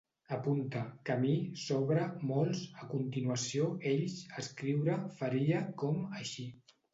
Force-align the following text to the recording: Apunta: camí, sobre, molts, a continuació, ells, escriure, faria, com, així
Apunta: 0.35 0.79
camí, 1.09 1.33
sobre, 1.63 2.05
molts, 2.31 2.61
a 2.85 2.89
continuació, 2.93 3.67
ells, 3.91 4.17
escriure, 4.45 4.97
faria, 5.21 5.61
com, 5.85 6.03
així 6.23 6.49